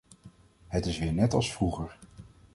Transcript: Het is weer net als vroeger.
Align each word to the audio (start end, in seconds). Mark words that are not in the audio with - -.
Het 0.67 0.85
is 0.85 0.99
weer 0.99 1.13
net 1.13 1.33
als 1.33 1.53
vroeger. 1.53 1.97